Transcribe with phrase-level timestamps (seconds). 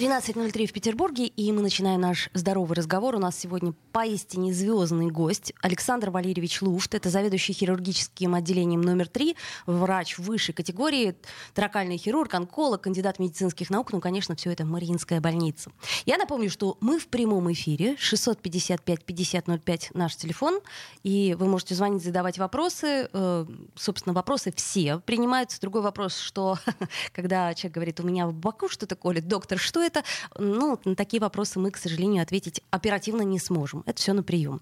[0.00, 3.16] 13.03 в Петербурге, и мы начинаем наш здоровый разговор.
[3.16, 6.94] У нас сегодня поистине звездный гость Александр Валерьевич Луфт.
[6.94, 11.16] Это заведующий хирургическим отделением номер 3, врач высшей категории,
[11.52, 13.92] тракальный хирург, онколог, кандидат медицинских наук.
[13.92, 15.70] Ну, конечно, все это Мариинская больница.
[16.06, 17.96] Я напомню, что мы в прямом эфире.
[17.96, 20.60] 655-5005 наш телефон.
[21.02, 23.10] И вы можете звонить, задавать вопросы.
[23.12, 23.44] Э,
[23.76, 25.60] собственно, вопросы все принимаются.
[25.60, 26.56] Другой вопрос, что
[27.12, 29.89] когда человек говорит, у меня в боку что-то колет, доктор, что это?
[29.90, 30.04] Это,
[30.38, 33.82] ну, на такие вопросы мы, к сожалению, ответить оперативно не сможем.
[33.86, 34.60] Это все на прием.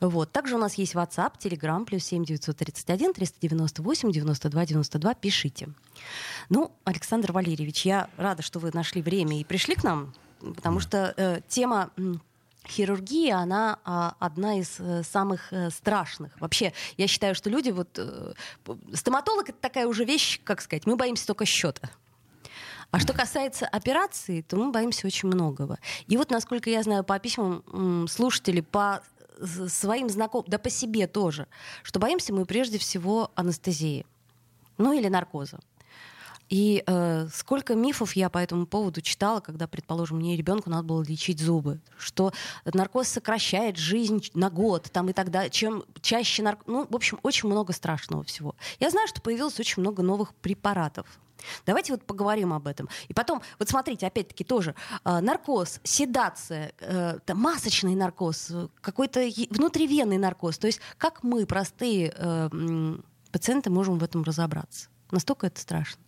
[0.00, 0.32] Вот.
[0.32, 5.14] Также у нас есть WhatsApp, Telegram, плюс 7 931 398 92 92.
[5.14, 5.68] Пишите.
[6.48, 11.14] Ну, Александр Валерьевич, я рада, что вы нашли время и пришли к нам, потому что
[11.16, 11.90] э, тема
[12.66, 16.32] хирургия, она а, одна из э, самых э, страшных.
[16.40, 17.98] Вообще, я считаю, что люди вот...
[17.98, 18.32] Э,
[18.94, 21.90] стоматолог— это такая уже вещь, как сказать, мы боимся только счета.
[22.94, 25.80] А что касается операции, то мы боимся очень многого.
[26.06, 29.02] И вот, насколько я знаю по письмам слушателей, по
[29.66, 31.48] своим знакомым, да по себе тоже,
[31.82, 34.06] что боимся мы прежде всего анестезии.
[34.78, 35.58] Ну или наркоза.
[36.48, 41.02] И э, сколько мифов я по этому поводу читала, когда, предположим, мне ребенку надо было
[41.02, 42.32] лечить зубы, что
[42.64, 47.48] наркоз сокращает жизнь на год, там и тогда, чем чаще наркоз, ну, в общем, очень
[47.48, 48.54] много страшного всего.
[48.78, 51.08] Я знаю, что появилось очень много новых препаратов,
[51.66, 52.88] Давайте вот поговорим об этом.
[53.08, 59.20] И потом, вот смотрите, опять-таки тоже, э, наркоз, седация, э, масочный наркоз, какой-то
[59.50, 60.58] внутривенный наркоз.
[60.58, 62.48] То есть как мы, простые э,
[63.32, 64.88] пациенты, можем в этом разобраться?
[65.10, 66.00] Настолько это страшно.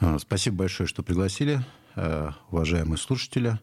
[0.00, 3.58] А, спасибо большое, что пригласили, э, уважаемые слушатели.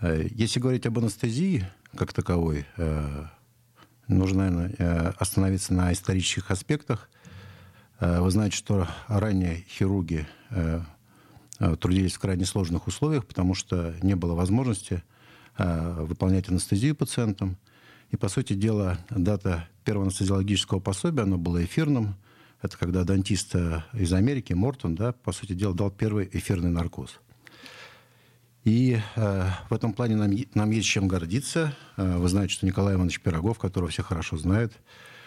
[0.00, 3.24] Э, если говорить об анестезии как таковой, э,
[4.06, 7.21] нужно, наверное, остановиться на исторических аспектах– Э,
[8.20, 10.80] вы знаете, что ранее хирурги э,
[11.58, 15.02] э, трудились в крайне сложных условиях, потому что не было возможности
[15.58, 17.58] выполнять анестезию пациентам.
[18.10, 22.14] И, по сути дела, дата первого анестезиологического пособия, оно было эфирным.
[22.62, 23.54] Это когда дантист
[23.92, 27.20] из Америки, Мортон, да, по сути дела, дал первый эфирный наркоз.
[28.64, 31.74] И э, в этом плане нам, нам есть чем гордиться.
[31.96, 34.72] Э, вы знаете, что Николай Иванович Пирогов, которого все хорошо знают,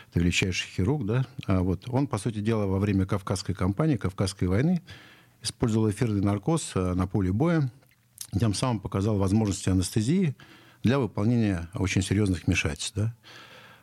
[0.09, 4.45] это величайший хирург, да, а вот он, по сути дела, во время Кавказской кампании, Кавказской
[4.45, 4.81] войны,
[5.41, 7.71] использовал эфирный наркоз э, на поле боя,
[8.37, 10.35] тем самым показал возможности анестезии
[10.83, 13.15] для выполнения очень серьезных вмешательств, да.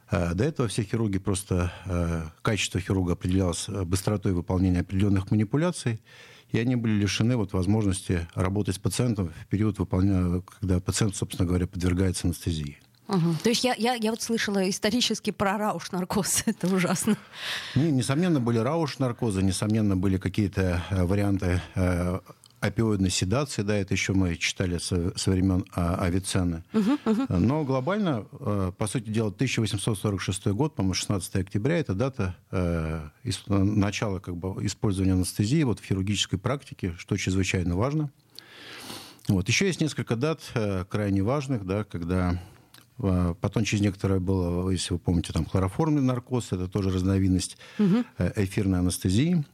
[0.09, 1.73] А до этого все хирурги просто...
[1.87, 6.01] Э, качество хирурга определялось э, быстротой выполнения определенных манипуляций,
[6.51, 11.49] и они были лишены вот возможности работать с пациентом в период, выполнения, когда пациент, собственно
[11.49, 12.79] говоря, подвергается анестезии.
[13.09, 13.37] Угу.
[13.43, 16.43] То есть я, я, я вот слышала исторически про рауш-наркоз.
[16.47, 17.17] Это ужасно.
[17.75, 22.21] Не, несомненно, были рауш-наркозы, несомненно, были какие-то э, варианты э,
[22.63, 26.63] опиоидной седации, да, это еще мы читали со, со времен а, Авиценны.
[26.73, 27.37] Uh-huh, uh-huh.
[27.39, 33.43] Но глобально, э, по сути дела, 1846 год, по-моему, 16 октября, это дата э, из,
[33.49, 38.13] начала как бы, использования анестезии вот, в хирургической практике, что чрезвычайно важно.
[39.27, 39.49] Вот.
[39.49, 42.41] Еще есть несколько дат э, крайне важных, да, когда
[43.41, 48.05] потом через некоторое было, если вы помните, там хлороформный наркоз, это тоже разновидность угу.
[48.37, 49.45] эфирной анестезии.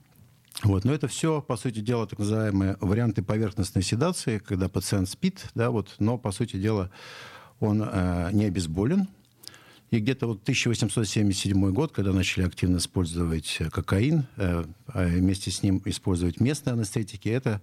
[0.63, 0.85] Вот.
[0.85, 5.71] Но это все, по сути дела, так называемые варианты поверхностной седации, когда пациент спит, да,
[5.71, 6.91] вот, но, по сути дела,
[7.61, 9.09] он э, не обезболен.
[9.91, 15.81] И где-то вот 1877 год, когда начали активно использовать кокаин, э, а вместе с ним
[15.85, 17.63] использовать местные анестетики, это,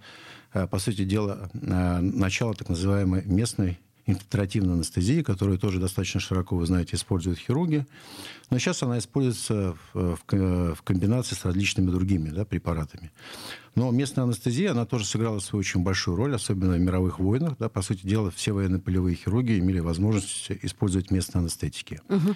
[0.54, 6.56] э, по сути дела, э, начало так называемой местной инфильтративной анестезии, которую тоже достаточно широко,
[6.56, 7.86] вы знаете, используют хирурги.
[8.50, 13.12] Но сейчас она используется в, в, в комбинации с различными другими да, препаратами.
[13.74, 17.58] Но местная анестезия, она тоже сыграла свою очень большую роль, особенно в мировых войнах.
[17.58, 22.02] Да, по сути дела, все военно-полевые хирурги имели возможность использовать местные анестетики.
[22.08, 22.36] Угу.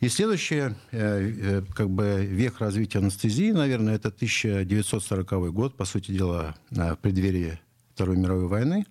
[0.00, 6.10] И следующий э, э, как бы, век развития анестезии, наверное, это 1940 год, по сути
[6.10, 7.60] дела, в преддверии
[7.94, 8.84] Второй мировой войны,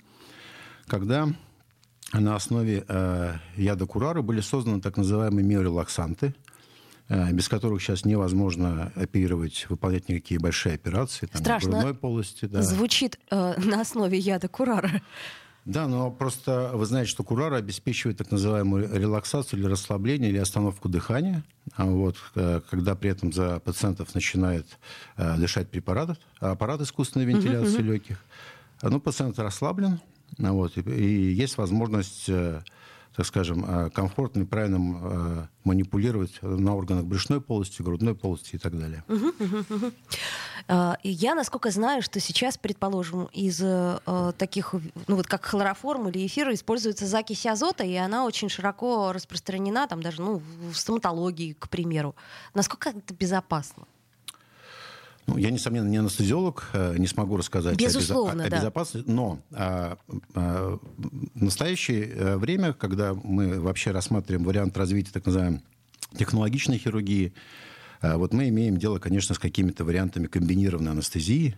[0.88, 1.28] когда
[2.20, 6.36] на основе э, яда курара были созданы так называемые миорелаксанты,
[7.08, 11.28] э, без которых сейчас невозможно оперировать, выполнять никакие большие операции.
[11.28, 11.70] Там, Страшно.
[11.70, 12.46] В грудной полости.
[12.46, 12.62] Да.
[12.62, 15.02] Звучит э, на основе яда курара.
[15.64, 20.90] Да, но просто вы знаете, что курара обеспечивает так называемую релаксацию или расслабление, или остановку
[20.90, 21.44] дыхания.
[21.76, 24.66] А вот, э, когда при этом за пациентов начинает
[25.18, 27.94] э, дышать препарат, аппарат искусственной вентиляции uh-huh, uh-huh.
[27.94, 28.18] легких,
[28.82, 30.00] ну, пациент расслаблен,
[30.38, 32.62] вот, и, есть возможность э,
[33.16, 38.58] так скажем, э, комфортно и правильно э, манипулировать на органах брюшной полости, грудной полости и
[38.58, 39.04] так далее.
[40.68, 43.58] А, я, насколько знаю, что сейчас, предположим, из
[44.38, 44.76] таких,
[45.08, 50.04] ну вот как хлороформ или эфир используется закись азота, и она очень широко распространена, там
[50.04, 50.40] даже ну,
[50.70, 52.16] в стоматологии, к примеру.
[52.54, 53.88] Насколько это безопасно?
[55.32, 58.58] Ну, я, несомненно, не анестезиолог, э, не смогу рассказать Безусловно, о, безо- да.
[58.58, 59.98] о безопасности, но а,
[60.34, 60.78] а,
[61.34, 65.62] в настоящее э, время, когда мы вообще рассматриваем вариант развития так называемой
[66.18, 67.34] технологичной хирургии,
[68.02, 71.56] а, вот мы имеем дело, конечно, с какими-то вариантами комбинированной анестезии,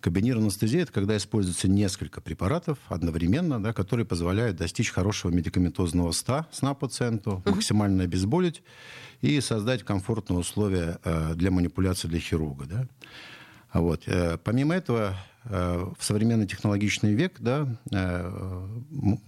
[0.00, 6.46] Комбинированная анестезия– это когда используется несколько препаратов одновременно, да, которые позволяют достичь хорошего медикаментозного сна,
[6.50, 7.54] сна пациенту, uh-huh.
[7.54, 8.62] максимально обезболить
[9.20, 12.64] и создать комфортные условия э, для манипуляции для хирурга.
[12.64, 12.88] Да.
[13.70, 14.04] А вот.
[14.06, 17.68] Э, помимо этого, э, в современный технологичный век да,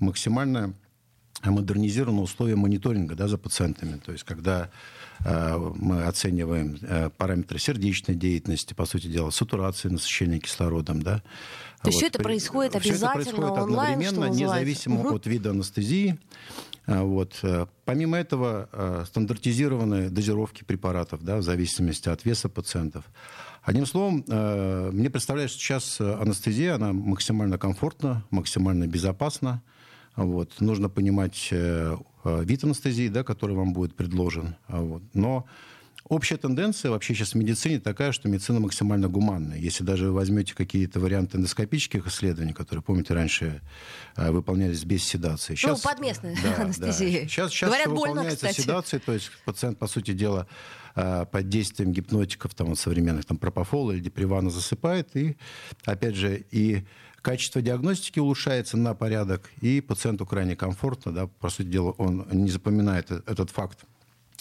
[0.00, 0.74] максимально
[1.42, 3.98] модернизированы условия мониторинга да, за пациентами.
[3.98, 4.70] То есть, когда
[5.24, 11.02] э, мы оцениваем э, параметры сердечной деятельности, по сути дела, сатурации насыщения кислородом.
[11.02, 11.18] Да.
[11.18, 11.22] То
[11.84, 11.86] вот.
[11.88, 15.16] есть все это происходит обязательно все это происходит онлайн, одновременно, независимо угу.
[15.16, 16.18] от вида анестезии.
[16.86, 17.38] А, вот.
[17.42, 23.04] Э, помимо этого, э, стандартизированные дозировки препаратов да, в зависимости от веса пациентов.
[23.62, 29.62] Одним словом, э, мне представляется, что сейчас анестезия, она максимально комфортна, максимально безопасна.
[30.16, 30.60] Вот.
[30.60, 34.56] Нужно понимать вид анестезии, да, который вам будет предложен.
[34.68, 35.02] Вот.
[35.14, 35.46] Но
[36.08, 39.56] Общая тенденция вообще сейчас в медицине такая, что медицина максимально гуманная.
[39.56, 43.62] Если даже вы возьмете какие-то варианты эндоскопических исследований, которые, помните, раньше
[44.16, 45.54] э, выполнялись без седации.
[45.54, 47.20] Сейчас, ну, под местной да, анестезией.
[47.22, 47.28] Да.
[47.28, 48.60] Сейчас, сейчас Говорят, больно, выполняется кстати.
[48.60, 50.48] седацией, то есть пациент, по сути дела,
[50.96, 55.36] э, под действием гипнотиков, там, современных, там, пропофола или депривана засыпает, и,
[55.84, 56.84] опять же, и
[57.22, 62.50] качество диагностики улучшается на порядок, и пациенту крайне комфортно, да, по сути дела, он не
[62.50, 63.84] запоминает э, этот факт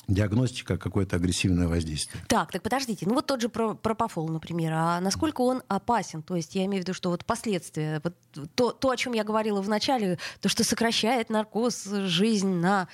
[0.07, 2.23] диагностика какое-то агрессивное воздействие.
[2.27, 6.21] Так, так подождите, ну вот тот же пропофол, например, а насколько он опасен?
[6.21, 8.15] То есть я имею в виду, что вот последствия, вот
[8.55, 12.87] то, то, о чем я говорила в начале, то, что сокращает наркоз жизнь на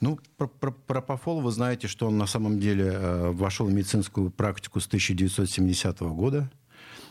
[0.00, 4.30] ну, про, про, пропофол, вы знаете, что он на самом деле э, вошел в медицинскую
[4.30, 6.50] практику с 1970 года.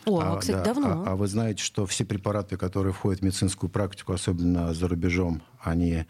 [0.06, 1.04] О, а, кстати, да, давно.
[1.06, 5.42] А, а вы знаете, что все препараты, которые входят в медицинскую практику, особенно за рубежом,
[5.60, 6.06] они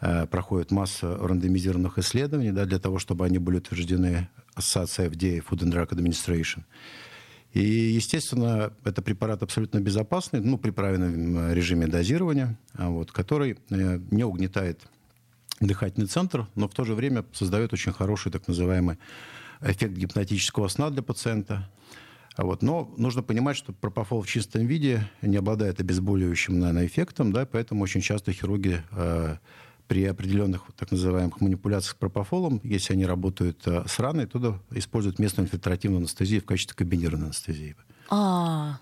[0.00, 5.64] Э, проходит масса рандомизированных исследований да, для того, чтобы они были утверждены ассоциацией FDA, Food
[5.64, 6.62] and Drug Administration.
[7.52, 14.00] И, естественно, это препарат абсолютно безопасный, ну, при правильном режиме дозирования, а вот, который э,
[14.10, 14.80] не угнетает
[15.60, 18.96] дыхательный центр, но в то же время создает очень хороший так называемый
[19.60, 21.68] эффект гипнотического сна для пациента.
[22.36, 22.62] Вот.
[22.62, 27.82] Но нужно понимать, что пропофол в чистом виде не обладает обезболивающим наверное, эффектом, да, поэтому
[27.82, 29.36] очень часто хирурги э,
[29.88, 35.18] при определенных так называемых манипуляциях с пропофолом, если они работают э, с раной, туда используют
[35.18, 37.74] местную инфильтративную анестезию в качестве комбинированной анестезии.
[38.08, 38.78] А,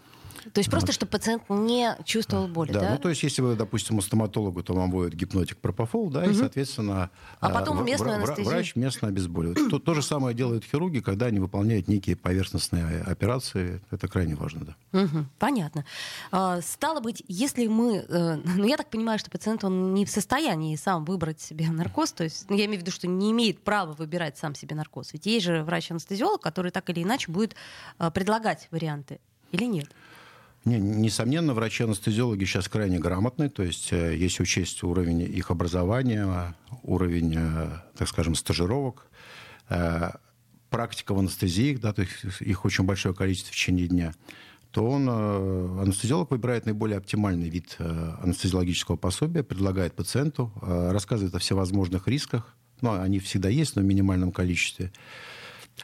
[0.52, 2.80] то есть просто, чтобы пациент не чувствовал боли, да?
[2.80, 6.20] Да, ну то есть если вы, допустим, у стоматолога, то вам вводят гипнотик пропофол, да,
[6.20, 6.30] угу.
[6.30, 7.10] и, соответственно...
[7.40, 8.46] А потом местную анестезию?
[8.46, 9.70] Врач местно обезболивает.
[9.70, 13.80] то, то же самое делают хирурги, когда они выполняют некие поверхностные операции.
[13.90, 15.00] Это крайне важно, да.
[15.02, 15.84] Угу, понятно.
[16.30, 18.04] А, стало быть, если мы...
[18.08, 22.12] Э, ну, я так понимаю, что пациент, он не в состоянии сам выбрать себе наркоз,
[22.12, 25.12] то есть ну, я имею в виду, что не имеет права выбирать сам себе наркоз.
[25.12, 27.54] Ведь есть же врач-анестезиолог, который так или иначе будет
[27.98, 29.20] э, предлагать варианты.
[29.52, 29.88] Или нет?
[30.64, 37.34] Не, несомненно, врачи-анестезиологи сейчас крайне грамотны, то есть э, если учесть уровень их образования, уровень,
[37.36, 39.06] э, так скажем, стажировок,
[39.68, 40.10] э,
[40.68, 44.14] практика в анестезии, да, то есть их очень большое количество в течение дня,
[44.70, 52.54] то он, анестезиолог выбирает наиболее оптимальный вид анестезиологического пособия, предлагает пациенту, рассказывает о всевозможных рисках,
[52.82, 54.92] ну, они всегда есть, но в минимальном количестве,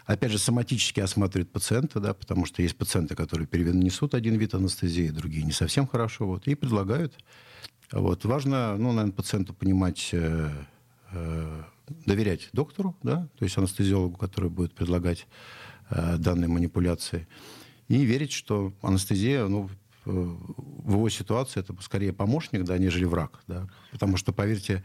[0.06, 5.08] Опять же, соматически осматривают пациента, да, потому что есть пациенты, которые перенесут один вид анестезии,
[5.08, 7.14] другие не совсем хорошо, вот, и предлагают.
[7.92, 8.24] Вот.
[8.24, 10.50] Важно, ну, наверное, пациенту понимать, э,
[11.12, 11.62] э,
[12.06, 15.26] доверять доктору, да, то есть анестезиологу, который будет предлагать
[15.90, 17.26] э, данные манипуляции,
[17.88, 19.70] и верить, что анестезия, ну,
[20.04, 24.82] в его ситуации это скорее помощник, да, нежели враг, да, потому что, поверьте, Э,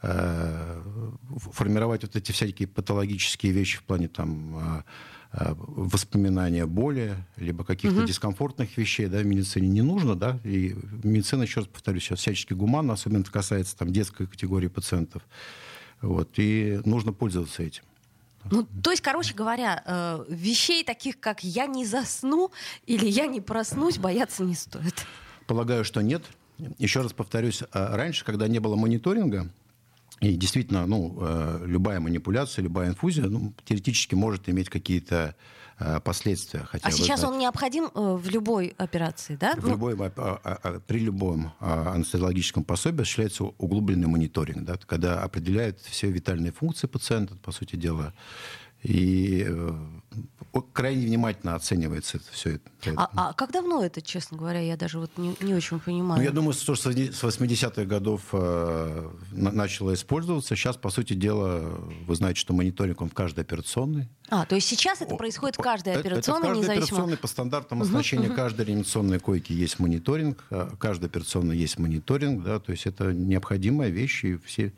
[0.00, 4.84] формировать вот эти всякие патологические вещи в плане там
[5.32, 8.06] воспоминания боли, либо каких-то угу.
[8.06, 12.54] дискомфортных вещей, да, в медицине не нужно, да, и медицина, еще раз повторюсь, сейчас всячески
[12.54, 15.22] гуманна, особенно это касается там детской категории пациентов,
[16.00, 17.82] вот, и нужно пользоваться этим.
[18.50, 22.50] Ну, то есть, короче говоря, э, вещей таких, как «я не засну»
[22.86, 24.94] или «я не проснусь», бояться не стоит.
[25.46, 26.24] Полагаю, что нет.
[26.78, 29.50] Еще раз повторюсь, а раньше, когда не было мониторинга,
[30.20, 35.36] и действительно, ну, э, любая манипуляция, любая инфузия ну, теоретически может иметь какие-то
[35.78, 36.64] э, последствия.
[36.64, 39.54] Хотя а сейчас знаете, он необходим э, в любой операции, да?
[39.54, 39.70] В ну...
[39.70, 46.10] любой, а, а, а, при любом анестезиологическом пособии осуществляется углубленный мониторинг, да, когда определяют все
[46.10, 48.12] витальные функции пациента, по сути дела,
[48.82, 49.46] и
[50.62, 52.70] крайне внимательно оценивается это все это.
[52.96, 56.20] А, а как давно это, честно говоря, я даже вот не, не очень понимаю.
[56.20, 60.54] Ну, я думаю, что с 80-х годов э, начало использоваться.
[60.56, 64.08] Сейчас, по сути дела, вы знаете, что мониторинг он в каждой операционной.
[64.28, 67.26] А, то есть сейчас это происходит в каждой операционной, это, это в каждой операционной по
[67.26, 72.72] стандартам оснащения uh-huh, каждой реанимационной койки есть мониторинг, а каждой операционной есть мониторинг, да, то
[72.72, 74.72] есть это необходимая вещь, и все...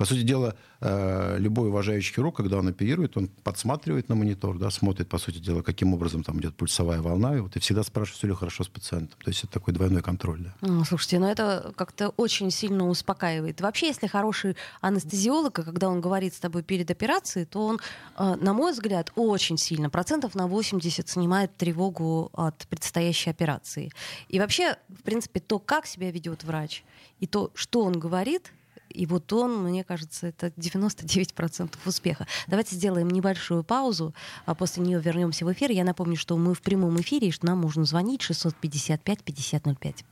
[0.00, 4.70] По сути дела, э, любой уважающий хирург, когда он оперирует, он подсматривает на монитор, да,
[4.70, 8.16] смотрит, по сути дела, каким образом там идет пульсовая волна, и вот и всегда спрашивает,
[8.16, 9.18] все ли хорошо с пациентом.
[9.22, 10.40] То есть это такой двойной контроль.
[10.40, 10.54] Да.
[10.62, 13.60] Ну, слушайте, ну это как-то очень сильно успокаивает.
[13.60, 17.78] Вообще, если хороший анестезиолог, когда он говорит с тобой перед операцией, то он,
[18.16, 23.92] э, на мой взгляд, очень сильно, процентов на 80 снимает тревогу от предстоящей операции.
[24.30, 26.84] И вообще, в принципе, то, как себя ведет врач,
[27.18, 28.50] и то, что он говорит,
[28.90, 32.26] и вот он, мне кажется, это 99% успеха.
[32.46, 34.14] Давайте сделаем небольшую паузу,
[34.46, 35.70] а после нее вернемся в эфир.
[35.70, 40.04] Я напомню, что мы в прямом эфире, и что нам можно звонить 655-5005.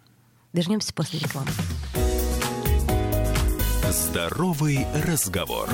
[0.52, 1.50] Вернемся после рекламы.
[3.90, 5.68] Здоровый разговор.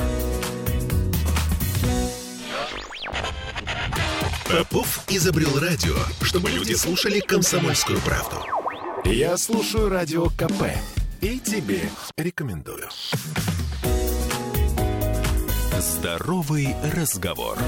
[4.48, 8.36] Попов изобрел радио, чтобы люди слушали комсомольскую правду.
[9.04, 10.74] Я слушаю радио КП
[11.20, 11.80] и тебе
[12.16, 12.88] рекомендую.
[15.78, 17.58] Здоровый разговор.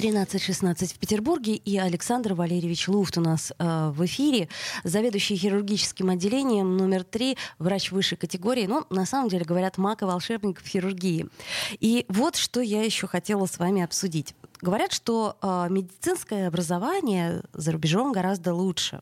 [0.00, 4.48] 13.16 в Петербурге, и Александр Валерьевич Луфт у нас э, в эфире,
[4.82, 10.06] заведующий хирургическим отделением номер 3, врач высшей категории, ну, на самом деле, говорят, маг и
[10.06, 11.28] волшебник в хирургии.
[11.80, 14.34] И вот что я еще хотела с вами обсудить.
[14.62, 19.00] Говорят, что э, медицинское образование за рубежом гораздо лучше.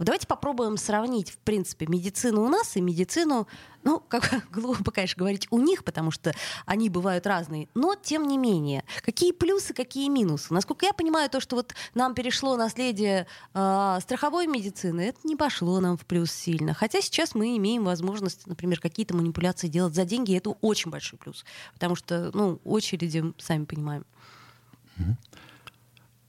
[0.00, 3.46] Давайте попробуем сравнить, в принципе, медицину у нас и медицину,
[3.84, 6.34] ну, как глупо, конечно, говорить у них, потому что
[6.64, 8.82] они бывают разные, но тем не менее.
[9.02, 10.52] Какие плюсы, какие минусы?
[10.52, 15.78] Насколько я понимаю, то, что вот нам перешло наследие э, страховой медицины, это не пошло
[15.78, 16.74] нам в плюс сильно.
[16.74, 21.20] Хотя сейчас мы имеем возможность, например, какие-то манипуляции делать за деньги, и это очень большой
[21.20, 21.44] плюс.
[21.74, 24.04] Потому что, ну, очереди, сами понимаем.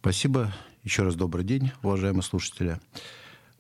[0.02, 0.54] Спасибо.
[0.84, 2.80] Еще раз добрый день, уважаемые слушатели.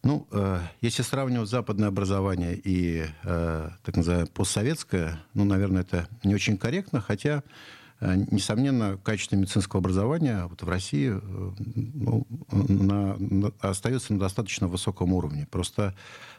[0.03, 6.33] Ну, э, если сравнивать западное образование и э, так называемое постсоветское, ну, наверное, это не
[6.33, 7.43] очень корректно, хотя,
[7.99, 14.67] э, несомненно, качество медицинского образования вот в России э, ну, на, на, остается на достаточно
[14.69, 15.47] высоком уровне.
[15.51, 15.93] Просто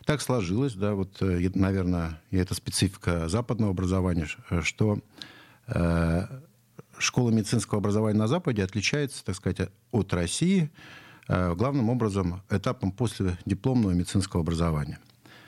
[0.07, 4.29] так сложилось, да, вот, э, наверное, и это специфика западного образования,
[4.63, 5.01] что
[5.67, 6.27] э,
[6.99, 10.71] школа медицинского образования на Западе отличается, так сказать, от России
[11.29, 14.99] э, главным образом этапом после дипломного медицинского образования.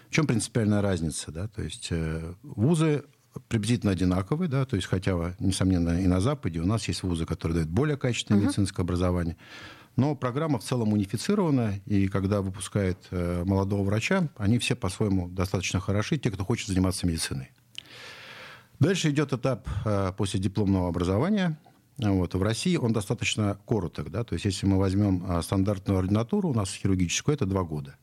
[0.08, 1.30] В чем принципиальная разница?
[1.30, 1.48] Да?
[1.48, 3.04] То есть э, вузы
[3.48, 7.58] приблизительно одинаковые, да, то есть хотя, несомненно, и на Западе у нас есть вузы, которые
[7.58, 8.44] дают более качественное uh-huh.
[8.46, 9.36] медицинское образование,
[9.96, 15.80] но программа в целом унифицирована, и когда выпускает э, молодого врача, они все по-своему достаточно
[15.80, 17.50] хороши, те, кто хочет заниматься медициной.
[18.80, 21.58] Дальше идет этап э, после дипломного образования.
[21.98, 22.34] Вот.
[22.34, 24.10] В России он достаточно короток.
[24.10, 24.24] Да?
[24.24, 27.96] То есть если мы возьмем э, стандартную ординатуру, у нас хирургическую, это два года.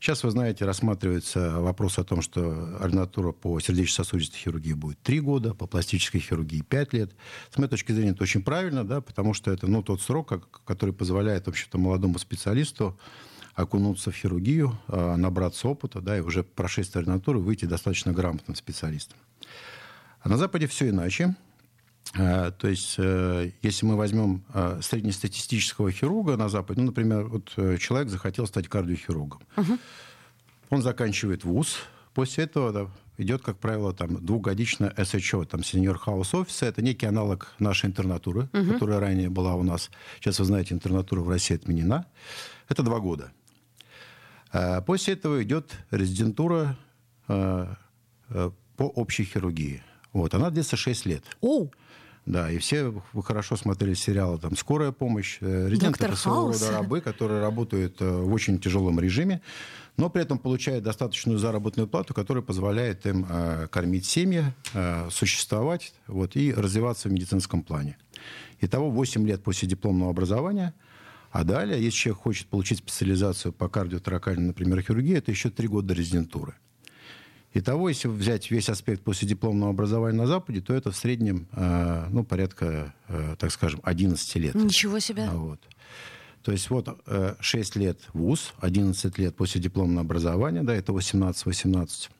[0.00, 5.54] Сейчас, вы знаете, рассматривается вопрос о том, что ординатура по сердечно-сосудистой хирургии будет три года,
[5.54, 7.10] по пластической хирургии пять лет.
[7.50, 10.94] С моей точки зрения, это очень правильно, да, потому что это ну, тот срок, который
[10.94, 12.98] позволяет вообще-то молодому специалисту
[13.54, 19.18] окунуться в хирургию, э, набраться опыта, да, и уже прошествие ординатуры выйти достаточно грамотным специалистом.
[20.20, 21.34] А на Западе все иначе.
[22.14, 27.52] А, то есть, э, если мы возьмем а, среднестатистического хирурга на Западе, ну, например, вот
[27.56, 29.40] э, человек захотел стать кардиохирургом.
[29.56, 29.78] Угу.
[30.70, 31.78] Он заканчивает вуз,
[32.14, 36.66] после этого да, идет, как правило, там, двухгодичная СХО, там, сеньор хаус офиса.
[36.66, 38.72] Это некий аналог нашей интернатуры, угу.
[38.72, 39.90] которая ранее была у нас.
[40.16, 42.06] Сейчас, вы знаете, интернатура в России отменена.
[42.68, 43.32] Это два года.
[44.86, 46.78] После этого идет резидентура
[47.28, 47.66] э,
[48.28, 49.82] по общей хирургии.
[50.12, 51.24] Вот, она длится 6 лет.
[51.40, 51.68] О!
[52.26, 52.92] Да, и все
[53.24, 58.32] хорошо смотрели сериалы там «Скорая помощь», э, «Резидент»— это своего рода рабы, которые работают в
[58.32, 59.40] очень тяжелом режиме,
[59.96, 63.26] но при этом получают достаточную заработную плату, которая позволяет им
[63.70, 64.44] кормить семьи,
[65.10, 67.96] существовать вот, и развиваться в медицинском плане.
[68.60, 70.74] Итого 8 лет после дипломного образования–
[71.30, 75.92] а далее, если человек хочет получить специализацию по кардиоторакальной, например, хирургии, это еще три года
[75.92, 76.54] резидентуры.
[77.54, 82.06] Итого, если взять весь аспект после дипломного образования на Западе, то это в среднем э,
[82.10, 84.54] ну, порядка, э, так скажем, 11 лет.
[84.54, 85.24] Ничего себе.
[85.24, 85.60] А вот.
[86.42, 86.88] То есть вот
[87.40, 92.10] 6 э, лет ВУЗ, 11 лет после дипломного образования, да, это 18-18.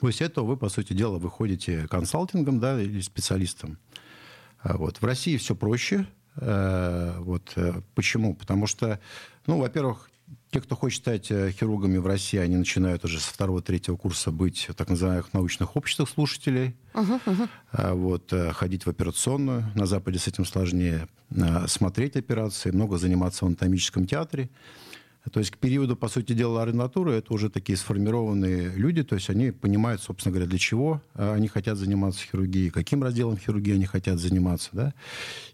[0.00, 3.78] После этого вы, по сути дела, выходите консалтингом да, или специалистом.
[4.58, 4.98] А вот.
[5.00, 6.06] В России все проще.
[6.34, 7.56] Вот
[7.94, 8.34] почему?
[8.34, 9.00] Потому что,
[9.46, 10.10] ну, во-первых,
[10.56, 14.70] те, кто хочет стать э, хирургами в России, они начинают уже со второго-третьего курса быть
[14.70, 17.94] в так называемых научных обществах слушателей, uh-huh, uh-huh.
[17.94, 19.70] Вот, ходить в операционную.
[19.74, 21.08] На Западе с этим сложнее.
[21.66, 24.48] Смотреть операции, много заниматься в анатомическом театре.
[25.30, 29.28] То есть к периоду, по сути дела, ординатуры это уже такие сформированные люди, то есть
[29.28, 34.20] они понимают, собственно говоря, для чего они хотят заниматься хирургией, каким разделом хирургии они хотят
[34.20, 34.94] заниматься, да.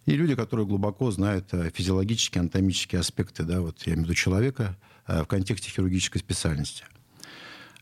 [0.04, 4.14] И люди, которые глубоко знают э, физиологические, анатомические аспекты, да, вот я имею в виду
[4.14, 6.84] человека э, в контексте хирургической специальности.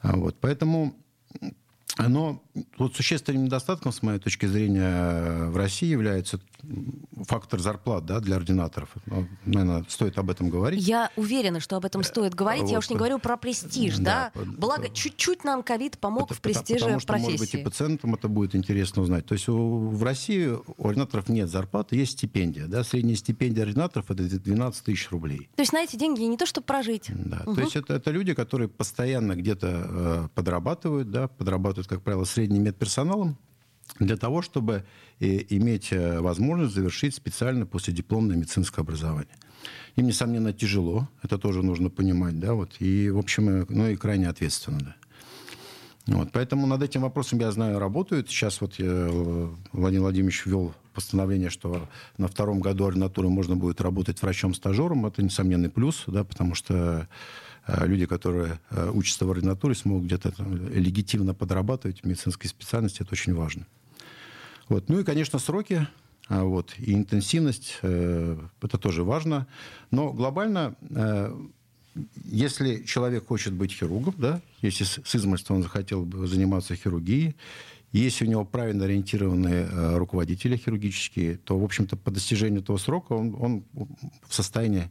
[0.01, 0.95] А вот, поэтому
[1.99, 2.43] но
[2.79, 6.41] вот существенным недостатком, с моей точки зрения, в России является
[7.27, 8.91] фактор зарплат да, для ординаторов.
[9.45, 10.87] Наверное, стоит об этом говорить.
[10.87, 12.63] Я уверена, что об этом стоит говорить.
[12.63, 12.71] Вот.
[12.71, 13.99] Я уж не говорю про престиж.
[13.99, 14.43] Да, да?
[14.45, 17.31] Благо, чуть-чуть нам ковид помог потому, в престиже потому, что, профессии.
[17.31, 19.27] может быть, и пациентам это будет интересно узнать.
[19.27, 22.67] То есть у, в России у ординаторов нет зарплаты, есть стипендия.
[22.67, 22.85] Да?
[22.85, 25.49] Средняя стипендия ординаторов— это 12 тысяч рублей.
[25.55, 27.07] То есть на эти деньги не то, чтобы прожить.
[27.09, 27.43] Да.
[27.47, 27.55] Угу.
[27.55, 32.65] То есть это, это люди, которые постоянно где-то э, подрабатывают, да, подрабатывают, как правило, средним
[32.65, 33.37] медперсоналом,
[33.99, 34.85] для того, чтобы
[35.19, 39.37] э, иметь э, возможность завершить специально последипломное медицинское образование.
[39.97, 43.97] Им, несомненно, тяжело, это тоже нужно понимать, да, вот, и, в общем, э, ну и
[43.97, 44.97] крайне ответственно, да.
[46.07, 48.31] Вот, поэтому над этим вопросом, я знаю, работают.
[48.31, 49.09] Сейчас вот я,
[49.73, 55.07] Владимир Владимирович ввел постановление, что на втором году ординатуры можно будет работать врачом-стажером.
[55.07, 57.07] Это несомненный плюс, да, потому что
[57.87, 60.33] люди, которые э, учатся в ординатуре, смогут где-то
[60.73, 63.03] легитимно подрабатывать в медицинской специальности.
[63.03, 63.67] Это очень важно.
[64.69, 64.89] Вот.
[64.89, 65.87] Ну и, конечно, сроки
[66.29, 69.47] а, вот, и интенсивность, э, это тоже важно.
[69.91, 70.77] Но глобально,
[72.25, 77.35] если человек хочет быть хирургом, да, если с измольства он захотел бы заниматься хирургией,
[77.93, 83.37] если у него правильно ориентированные руководители хирургические, то, в общем-то, по достижению этого срока он,
[83.41, 83.65] он
[84.29, 84.89] в состоянии Э,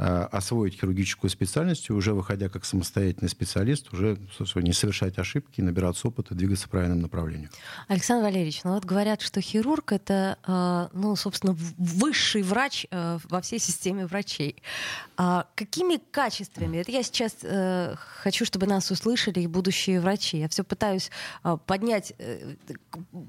[0.00, 4.18] освоить хирургическую специальность, уже выходя как самостоятельный специалист, уже
[4.56, 7.50] не совершать ошибки, набираться опыта, двигаться в правильном направлении.
[7.88, 13.40] Александр Валерьевич, ну вот говорят, что хирург это, э, ну, собственно, высший врач э, во
[13.42, 14.62] всей системе врачей.
[15.16, 16.78] А какими качествами?
[16.78, 17.36] Это я сейчас
[18.22, 20.38] хочу, чтобы нас услышали и будущие врачи.
[20.38, 21.10] Я все пытаюсь
[21.66, 22.14] поднять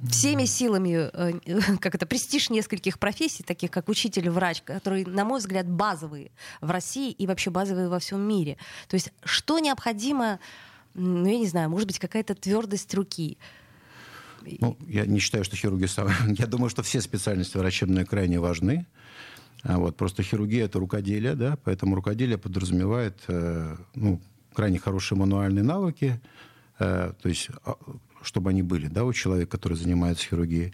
[0.09, 1.09] всеми силами,
[1.79, 6.71] как это, престиж нескольких профессий, таких как учитель, врач, которые, на мой взгляд, базовые в
[6.71, 8.57] России и вообще базовые во всем мире.
[8.87, 10.39] То есть что необходимо,
[10.93, 13.37] ну, я не знаю, может быть, какая-то твердость руки.
[14.59, 15.87] Ну, я не считаю, что хирурги...
[16.39, 18.87] Я думаю, что все специальности врачебные крайне важны.
[19.63, 24.19] А вот, просто хирургия— это рукоделие, да, поэтому рукоделие подразумевает э, ну,
[24.53, 26.19] крайне хорошие мануальные навыки,
[26.79, 27.75] э, то есть а,
[28.23, 30.73] чтобы они были да, у человека, который занимается хирургией.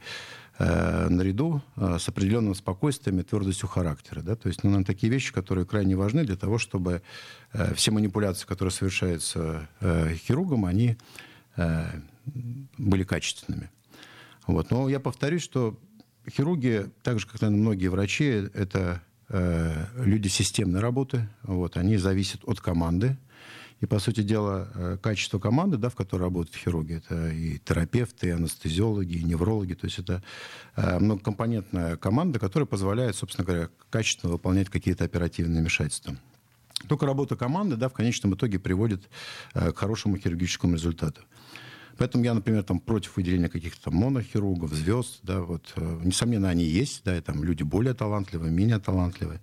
[0.59, 4.21] Э, наряду э, с определенным спокойствием и твердостью характера.
[4.21, 4.35] Да?
[4.35, 7.03] То есть ну, такие вещи, которые крайне важны для того, чтобы
[7.53, 10.97] э, все манипуляции, которые совершаются хирургом, они
[12.77, 13.71] были качественными.
[14.45, 14.69] Вот.
[14.69, 15.79] Но я повторюсь, что
[16.29, 21.27] хирурги, так же, как, наверное, многие врачи, это люди системной работы.
[21.41, 21.77] Вот.
[21.77, 23.17] Они зависят от команды.
[23.79, 28.27] И, по сути дела, э, качество команды, да, в которой работают хирурги, это и терапевты,
[28.27, 29.75] и анестезиологи, и неврологи.
[29.75, 30.23] То есть это
[30.75, 36.17] э, многокомпонентная команда, которая позволяет, собственно говоря, качественно выполнять какие-то оперативные вмешательства.
[36.87, 39.07] Только работа команды да, в конечном итоге приводит
[39.53, 41.21] э, к хорошему хирургическому результату.
[41.99, 45.19] Поэтому я, например, там, против выделения каких-то монохирургов, звезд.
[45.23, 49.41] Да, вот, несомненно, они есть, да, и там люди более талантливые, менее талантливые.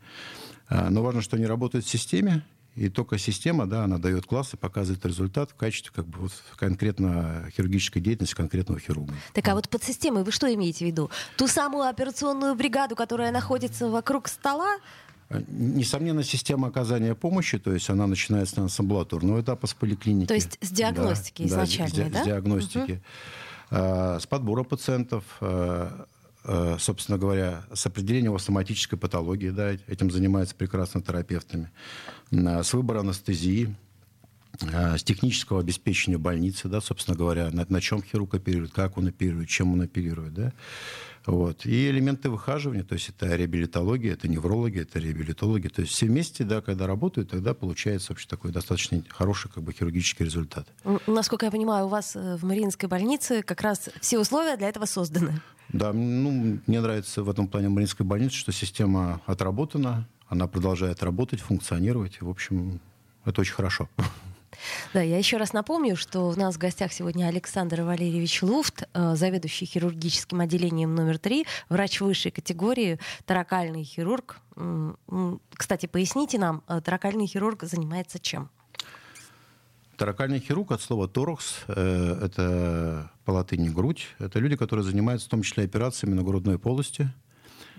[0.70, 2.44] Но важно, что они работают в системе,
[2.76, 6.32] и только система, да, она дает класс и показывает результат в качестве как бы вот,
[6.56, 9.14] конкретно хирургической деятельности конкретного хирурга.
[9.32, 11.10] Так, а вот под системой вы что имеете в виду?
[11.36, 14.76] Ту самую операционную бригаду, которая находится вокруг стола?
[15.28, 20.26] А, несомненно, система оказания помощи, то есть она начинается с амбулаторного этапа, с поликлиники.
[20.26, 22.18] То есть с диагностики да, изначально, да?
[22.18, 23.02] С, с диагностики.
[23.70, 23.80] Угу.
[24.20, 26.04] с подбора пациентов, э,
[26.78, 31.70] собственно говоря, с определением соматической патологии, да, этим занимаются прекрасно терапевтами,
[32.30, 33.74] с выбора анестезии,
[34.60, 39.48] с технического обеспечения больницы, да, собственно говоря, на, на чем хирург оперирует, как он оперирует,
[39.48, 40.52] чем он оперирует, да.
[41.26, 41.64] Вот.
[41.64, 45.70] И элементы выхаживания, то есть это реабилитология, это неврология, это реабилитология.
[45.70, 49.72] То есть все вместе, да, когда работают, тогда получается вообще такой достаточно хороший как бы,
[49.72, 50.68] хирургический результат.
[51.06, 54.84] Насколько я понимаю, у вас э, в Мариинской больнице как раз все условия для этого
[54.84, 55.40] созданы.
[55.70, 61.40] Да, ну, мне нравится в этом плане Мариинской больницы, что система отработана, она продолжает работать,
[61.40, 62.20] функционировать.
[62.20, 62.80] В общем,
[63.24, 63.88] это очень хорошо.
[64.92, 69.14] Да, я еще раз напомню, что у нас в гостях сегодня Александр Валерьевич Луфт, э,
[69.16, 74.40] заведующий хирургическим отделением номер три, врач высшей категории, таракальный хирург.
[75.50, 78.50] Кстати, поясните нам, э, таракальный хирург занимается чем?
[79.96, 84.08] Таракальный хирург от слова торакс, э, это по латыни грудь.
[84.18, 87.10] Это люди, которые занимаются в том числе операциями на грудной полости.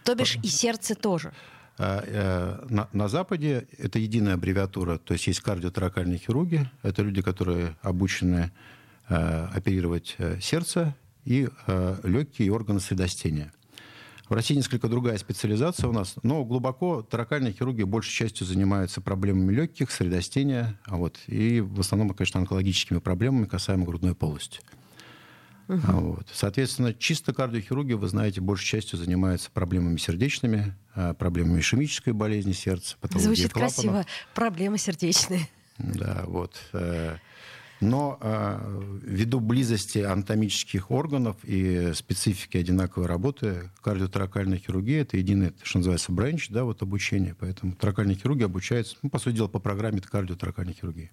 [0.04, 1.34] То бишь и сердце тоже.
[1.78, 7.22] А, э, на, на Западе это единая аббревиатура, то есть есть кардиоторакальные хирурги, это люди,
[7.22, 8.52] которые обучены
[9.10, 11.50] э, оперировать э, сердце и
[12.04, 13.52] легкие и органы средостения.
[14.28, 19.54] В России несколько другая специализация у нас, но глубоко таракальные хирурги большей частью занимаются проблемами
[19.54, 24.62] легких, средостения, а вот, и в основном, конечно, онкологическими проблемами касаемо грудной полости.
[25.68, 25.80] Угу.
[25.80, 26.28] Вот.
[26.34, 32.98] Соответственно, чисто кардиохирурги, вы знаете, большей частью занимаются проблемами сердечными, а, проблемами ишемической болезни сердца,
[33.14, 33.76] Звучит клапанов.
[33.76, 34.06] красиво.
[34.34, 35.48] Проблемы сердечные.
[35.78, 36.56] Да, вот.
[37.82, 45.80] Но э, ввиду близости анатомических органов и специфики одинаковой работы, кардиоторакальная хирургия– это единый, что
[45.80, 47.36] называется, бренч, да, вот обучение.
[47.38, 51.12] Поэтому торакальные хирурги обучаются, ну, по сути дела, по программе кардиоторакальной хирургии.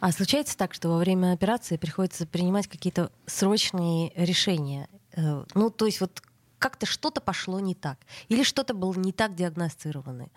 [0.00, 4.88] А случается так, что во время операции приходится принимать какие-то срочные решения?
[5.12, 6.22] Э, ну, то есть вот
[6.58, 7.98] как-то что-то пошло не так?
[8.28, 10.28] Или что-то было не так диагностировано?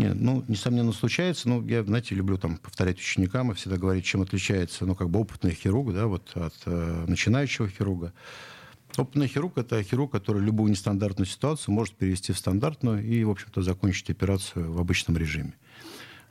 [0.00, 1.48] Нет, ну, несомненно, случается.
[1.48, 5.20] Ну, я, знаете, люблю там повторять ученикам и всегда говорить, чем отличается, ну, как бы
[5.20, 8.12] опытный хирург, да, вот от э, начинающего хирурга.
[8.96, 13.62] Опытный хирург– это хирург, который любую нестандартную ситуацию может перевести в стандартную и, в общем-то,
[13.62, 15.54] закончить операцию в обычном режиме.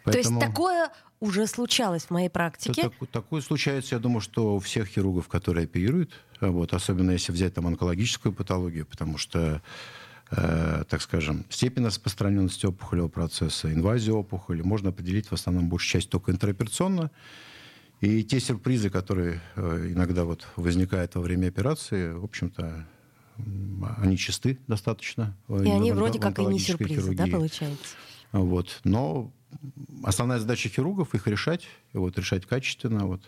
[0.03, 0.39] Поэтому...
[0.39, 2.84] То есть такое уже случалось в моей практике?
[2.84, 7.53] Так, такое случается, я думаю, что у всех хирургов, которые оперируют, вот, особенно если взять
[7.53, 9.62] там онкологическую патологию, потому что
[10.31, 16.09] Э, так скажем, степень распространенности опухолевого процесса, инвазию опухоли можно определить в основном большую часть
[16.09, 17.09] только интероперационно.
[17.99, 22.85] И те сюрпризы, которые э, иногда вот возникают во время операции, в общем-то,
[23.97, 25.35] они чисты достаточно.
[25.49, 27.17] И они вроде как и не сюрпризы, хирургии.
[27.17, 27.95] да, получается?
[28.31, 28.81] Вот.
[28.83, 29.31] Но
[30.03, 33.05] основная задача хирургов их решать, вот, решать качественно.
[33.05, 33.21] Вот.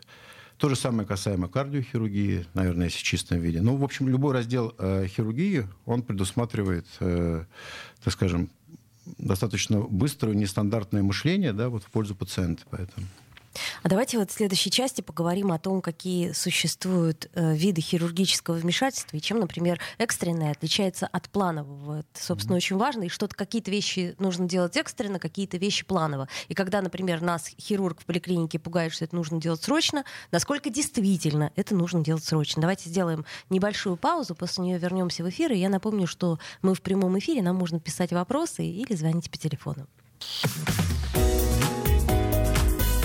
[0.61, 3.61] То же самое касаемо кардиохирургии, наверное, если в чистом виде.
[3.61, 7.45] Ну, в общем, любой раздел э, хирургии, он предусматривает, э,
[8.03, 8.51] так скажем,
[9.17, 12.61] достаточно быстрое, нестандартное мышление да, вот в пользу пациента.
[12.69, 13.07] Поэтому.
[13.83, 19.17] А давайте вот в следующей части поговорим о том, какие существуют э, виды хирургического вмешательства
[19.17, 21.99] и чем, например, экстренное отличается от планового.
[21.99, 22.57] Это, собственно, mm-hmm.
[22.57, 23.03] очень важно.
[23.03, 26.27] И что-то какие-то вещи нужно делать экстренно, какие-то вещи планово.
[26.47, 31.51] И когда, например, нас хирург в поликлинике пугает, что это нужно делать срочно, насколько действительно
[31.55, 32.61] это нужно делать срочно.
[32.61, 35.51] Давайте сделаем небольшую паузу, после нее вернемся в эфир.
[35.51, 39.37] И я напомню, что мы в прямом эфире, нам можно писать вопросы или звонить по
[39.37, 39.87] телефону.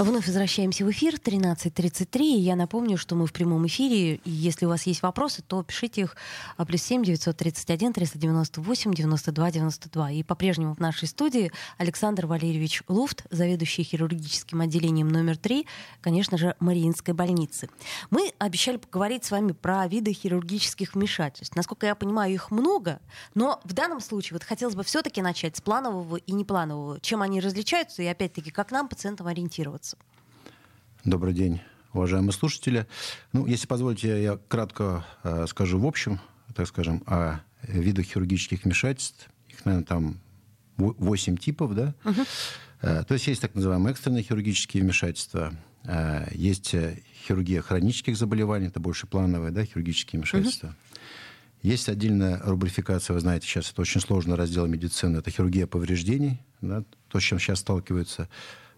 [0.00, 2.22] Вновь возвращаемся в эфир 13.33.
[2.22, 4.18] Я напомню, что мы в прямом эфире.
[4.24, 6.16] Если у вас есть вопросы, то пишите их
[6.56, 10.10] а, плюс 7 931 398 92 92.
[10.12, 15.66] И по-прежнему в нашей студии Александр Валерьевич Луфт, заведующий хирургическим отделением номер 3,
[16.00, 17.68] конечно же, Мариинской больницы.
[18.08, 21.54] Мы обещали поговорить с вами про виды хирургических вмешательств.
[21.56, 23.00] Насколько я понимаю, их много,
[23.34, 27.00] но в данном случае вот хотелось бы все-таки начать с планового и непланового.
[27.00, 29.89] Чем они различаются и, опять-таки, как нам, пациентам, ориентироваться?
[31.04, 31.62] Добрый день,
[31.94, 32.86] уважаемые слушатели.
[33.32, 36.20] Ну, если позволите, я кратко э, скажу в общем,
[36.54, 39.30] так скажем, о видах хирургических вмешательств.
[39.48, 40.20] Их, наверное, там
[40.76, 41.94] 8 типов, да?
[42.04, 42.26] Uh-huh.
[42.82, 46.74] Э, то есть есть так называемые экстренные хирургические вмешательства, э, есть
[47.26, 50.66] хирургия хронических заболеваний, это больше плановые, да, хирургические вмешательства.
[50.66, 50.98] Uh-huh.
[51.62, 56.84] Есть отдельная рубрификация, вы знаете, сейчас это очень сложный раздел медицины, это хирургия повреждений, да,
[57.08, 58.28] то, с чем сейчас сталкиваются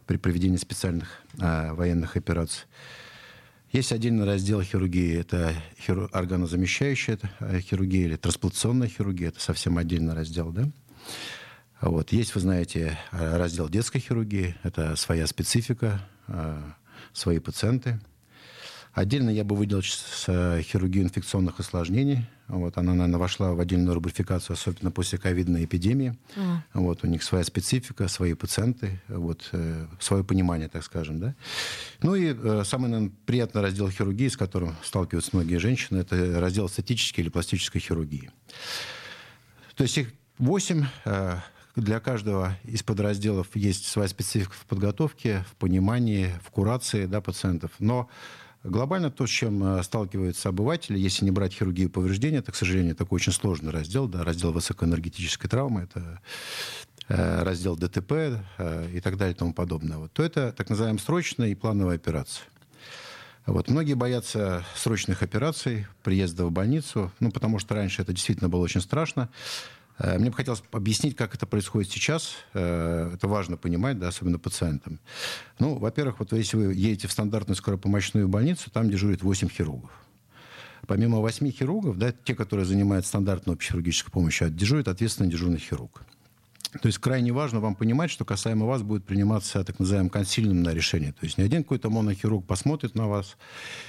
[0.07, 2.65] при проведении специальных а, военных операций.
[3.73, 10.15] Есть отдельный раздел хирургии, это хиру, органозамещающая э, хирургия или трансплантационная хирургия, это совсем отдельный
[10.15, 10.69] раздел, да.
[11.81, 12.13] Вот.
[12.13, 16.01] Есть, вы знаете, раздел детской хирургии, это своя специфика,
[17.13, 17.99] свои пациенты–
[18.93, 19.83] Отдельно я бы выделил
[20.27, 22.27] э, хирургию инфекционных осложнений.
[22.49, 26.19] Вот, она, наверное, вошла в отдельную рубрификацию, особенно после ковидной эпидемии.
[26.37, 26.57] Mm.
[26.75, 31.21] Вот, у них своя специфика, свои пациенты, вот, э, свое понимание, так скажем.
[31.21, 31.35] Да?
[32.03, 36.67] Ну и э, самый наверное, приятный раздел хирургии, с которым сталкиваются многие женщины, это раздел
[36.67, 38.31] эстетической или пластической хирургии.
[39.75, 40.85] То есть их восемь.
[41.07, 41.39] Э,
[41.75, 47.71] для каждого из подразделов есть своя специфика в подготовке, в понимании, в курации да, пациентов.
[47.79, 48.11] Но
[48.65, 52.95] Глобально то, с чем э, сталкиваются обыватели, если не брать хирургию повреждения, это, к сожалению,
[52.95, 56.21] такой очень сложный раздел, да, раздел высокоэнергетической травмы, это
[57.09, 61.03] э, раздел ДТП э, и так далее и тому подобное, вот, то это так называемая
[61.03, 62.47] срочная и плановая операция.
[63.47, 63.69] Вот.
[63.69, 68.81] Многие боятся срочных операций, приезда в больницу, ну, потому что раньше это действительно было очень
[68.81, 69.29] страшно.
[69.99, 72.35] Э, мне бы хотелось объяснить, как это происходит сейчас.
[72.55, 74.99] Э, это важно понимать, да, особенно пациентам.
[75.59, 79.91] Ну, во-первых, вот если вы едете в стандартную скоропомощную больницу, там дежурит 8 хирургов.
[80.87, 86.03] Помимо 8 хирургов, да, те, которые занимают стандартную общехирургическую помощь, дежурит ответственный дежурный хирург.
[86.81, 91.13] То есть крайне важно вам понимать, что касаемо вас будет приниматься так называемое консильное решение.
[91.13, 93.37] То есть не один какой-то монохирург посмотрит на вас.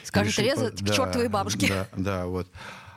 [0.03, 1.67] Скажет, резать да, к чертовой бабушке.
[1.69, 2.49] Да, да, вот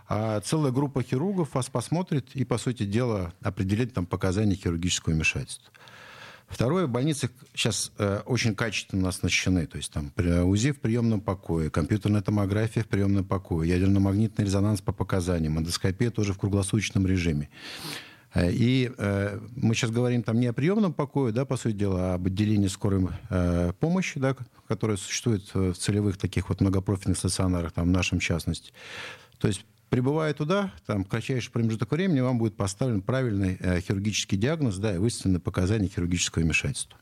[0.08, 5.72] а целая группа хирургов вас посмотрит и, по сути дела, определит там показания хирургического вмешательства.
[6.48, 9.66] Второе, больницы сейчас э, очень качественно оснащены.
[9.66, 14.92] То есть там УЗИ в приемном покое, компьютерная томография в приемном покое, ядерно-магнитный резонанс по
[14.92, 17.48] показаниям, эндоскопия тоже в круглосуточном режиме.
[18.36, 22.12] Э, и э, мы сейчас говорим там не о приемном покое, да, по сути дела,
[22.12, 24.36] а об отделении скорой э, помощи, да,
[24.68, 28.72] которое существует в целевых таких вот многопрофильных стационарах, там, в нашем частности.
[29.38, 34.36] То есть Прибывая туда, там, в кратчайший промежуток времени вам будет поставлен правильный э, хирургический
[34.36, 36.98] диагноз да, и выставлены показания хирургического вмешательства.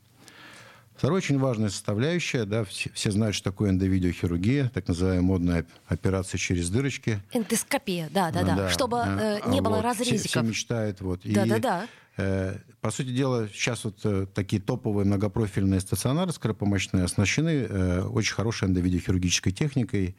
[0.95, 6.39] Вторая очень важная составляющая, да, все, все знают, что такое эндовидеохирургия, так называемая модная операция
[6.39, 7.21] через дырочки.
[7.33, 8.69] Эндоскопия, да, да, да, да.
[8.71, 10.21] чтобы э, не вот, было разрезиков.
[10.21, 11.23] Все, все мечтают, вот.
[11.25, 11.87] Да, и, да, да.
[12.17, 18.35] Э, по сути дела, сейчас вот э, такие топовые многопрофильные стационары скоропомощные оснащены э, очень
[18.35, 20.15] хорошей эндовидеохирургической техникой.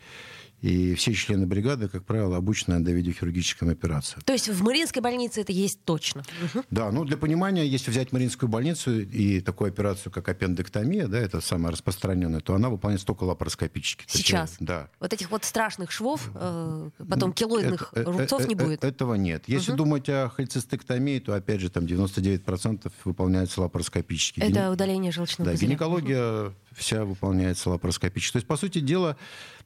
[0.65, 4.23] И все члены бригады, как правило, обучены эндовидеохирургическим операциям.
[4.25, 6.23] То есть в Мариинской больнице это есть точно?
[6.71, 11.39] Да, ну для понимания, если взять Мариинскую больницу и такую операцию, как аппендэктомия, да, это
[11.39, 14.05] самая распространенная, то она выполняется только лапароскопически.
[14.07, 14.53] Сейчас?
[14.53, 14.89] Есть, да.
[14.99, 18.83] Вот этих вот страшных швов, э, потом килоидных это, рубцов это, не будет?
[18.83, 19.43] Этого нет.
[19.45, 19.77] Если угу.
[19.77, 24.39] думать о холецистектомии, то, опять же, там 99% выполняется лапароскопически.
[24.39, 24.67] Это Гин...
[24.69, 25.69] удаление желчного да, пузыря.
[25.69, 26.53] гинекология угу.
[26.75, 28.33] вся выполняется лапароскопически.
[28.33, 29.15] То есть, по сути дела,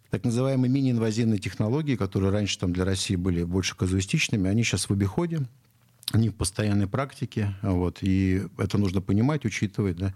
[0.10, 4.93] так называемые мини-инвазивные технологии, которые раньше там для России были больше казуистичными, они сейчас в
[4.93, 5.41] обиходе,
[6.12, 9.98] они в постоянной практике, вот, и это нужно понимать, учитывать.
[9.98, 10.13] Да.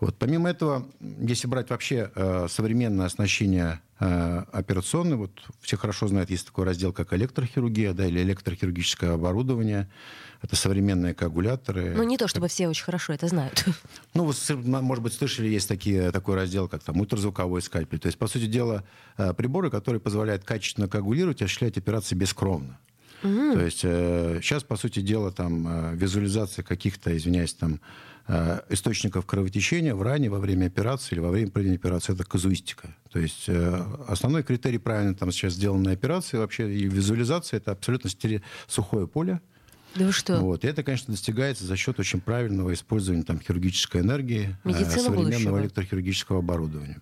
[0.00, 0.16] Вот.
[0.16, 6.46] Помимо этого, если брать вообще э, современное оснащение э, операционное, вот все хорошо знают, есть
[6.46, 9.90] такой раздел, как электрохирургия да, или электрохирургическое оборудование,
[10.40, 11.94] это современные коагуляторы.
[11.96, 13.64] Ну, не то, чтобы все очень хорошо это знают.
[14.14, 14.34] Ну, вы,
[14.82, 17.98] может быть, слышали, есть такие, такой раздел, как там ультразвуковой скальпель.
[17.98, 18.84] То есть, по сути дела,
[19.16, 22.78] э, приборы, которые позволяют качественно коагулировать и осуществлять операции бескровно.
[23.24, 23.52] Mm-hmm.
[23.54, 27.80] То есть э, сейчас, по сути дела, там э, визуализация каких-то, извиняюсь, там
[28.28, 32.94] э, источников кровотечения в ране во время операции или во время проведения операции это казуистика.
[33.10, 38.10] То есть э, основной критерий правильно там сейчас сделанной операции вообще и визуализация это абсолютно
[38.68, 39.40] сухое поле,
[39.94, 40.40] да вы что?
[40.40, 40.64] Вот.
[40.64, 45.30] И это, конечно, достигается за счет очень правильного использования там, хирургической энергии, э, Медицина современного
[45.30, 45.60] будущего.
[45.60, 47.00] электрохирургического оборудования.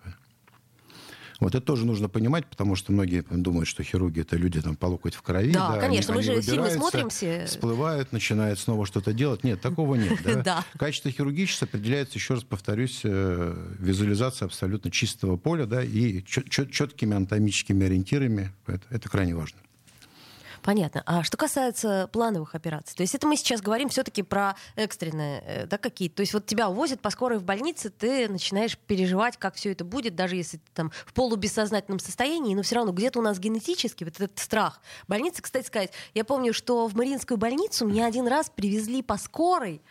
[1.42, 4.86] Вот это тоже нужно понимать, потому что многие думают, что хирурги это люди там по
[4.86, 5.52] локоть в крови.
[5.52, 7.46] Да, да конечно, они, мы они же фильмы смотрим все.
[7.46, 9.44] Всплывают, начинают снова что-то делать.
[9.44, 10.20] Нет, такого нет.
[10.42, 10.64] Да?
[10.76, 17.86] Качество хирургическое определяется, еще раз повторюсь, э, визуализацией абсолютно чистого поля да, и четкими анатомическими
[17.86, 18.52] ориентирами.
[18.66, 19.58] Это, это крайне важно.
[20.62, 21.02] Понятно.
[21.06, 25.66] А что касается плановых операций, то есть это мы сейчас говорим все-таки про экстренные, э,
[25.66, 26.16] да, какие-то.
[26.16, 29.84] То есть вот тебя увозят по скорой в больнице, ты начинаешь переживать, как все это
[29.84, 34.04] будет, даже если ты там в полубессознательном состоянии, но все равно где-то у нас генетически
[34.04, 34.80] вот этот страх.
[35.08, 39.82] Больница, кстати сказать, я помню, что в Мариинскую больницу меня один раз привезли по скорой,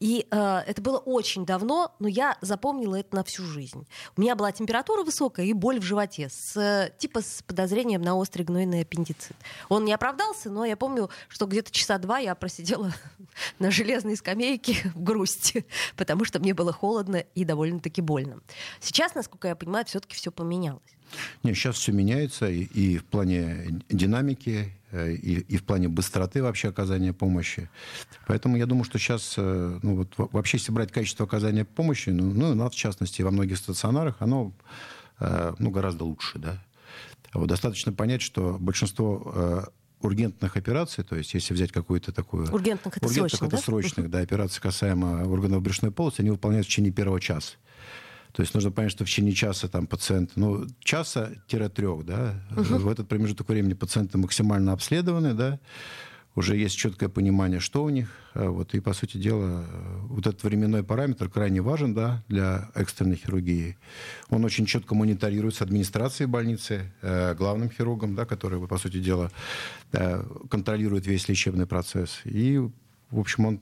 [0.00, 3.86] И э, это было очень давно, но я запомнила это на всю жизнь.
[4.16, 8.42] У меня была температура высокая и боль в животе, с, типа с подозрением на острый
[8.42, 9.36] гнойный аппендицит.
[9.68, 12.92] Он не оправдался, но я помню, что где-то часа два я просидела
[13.58, 18.40] на железной скамейке в грусти, потому что мне было холодно и довольно-таки больно.
[18.80, 20.97] Сейчас, насколько я понимаю, все-таки все поменялось.
[21.42, 26.42] Нет, сейчас все меняется и, и в плане динамики, э, и, и в плане быстроты
[26.42, 27.70] вообще оказания помощи.
[28.26, 32.32] Поэтому я думаю, что сейчас, э, ну вот вообще, если брать качество оказания помощи, ну,
[32.32, 34.52] ну у нас, в частности, во многих стационарах, оно
[35.20, 36.62] э, ну, гораздо лучше, да.
[37.34, 42.50] Вот достаточно понять, что большинство ургентных операций, то есть если взять какую-то такую...
[42.52, 43.62] Ургентных это ургентных, срочных, это да?
[43.62, 47.54] срочных, да, операции касаемо органов брюшной полости, они выполняются в течение первого часа.
[48.32, 52.62] То есть нужно понять, что в течение часа там пациент, ну, часа-трех, да, угу.
[52.62, 55.58] в этот промежуток времени пациенты максимально обследованы, да,
[56.38, 58.10] уже есть четкое понимание, что у них.
[58.34, 59.64] А вот, и, по сути дела,
[60.04, 63.76] вот этот временной параметр крайне важен да, для экстренной хирургии.
[64.28, 69.32] Он очень четко мониторируется администрацией больницы, э, главным хирургом, да, который, по сути дела,
[69.92, 72.20] э, контролирует весь лечебный процесс.
[72.24, 72.58] И,
[73.10, 73.60] в общем, он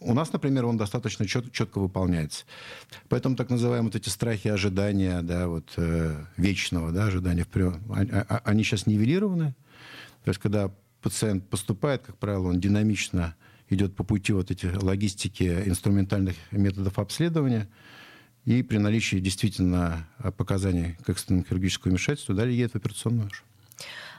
[0.00, 2.44] у нас, например, он достаточно чет, четко выполняется.
[3.08, 8.10] Поэтому так называемые вот эти страхи ожидания, да, вот, э, вечного да, ожидания вперед, они,
[8.10, 9.54] а, а, они сейчас нивелированы.
[10.24, 10.70] То есть, когда
[11.02, 13.34] пациент поступает, как правило, он динамично
[13.68, 17.68] идет по пути вот этих логистики инструментальных методов обследования,
[18.44, 23.30] и при наличии действительно показаний к экстренному хирургическому вмешательству далее едет в операционную.